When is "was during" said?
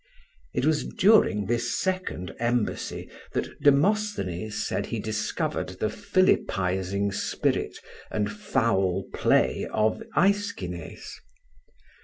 0.65-1.45